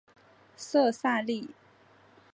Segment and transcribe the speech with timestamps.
[0.57, 1.47] 色萨利。